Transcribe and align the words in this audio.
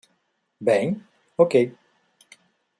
Bem, 0.59 0.99
ok 1.37 1.57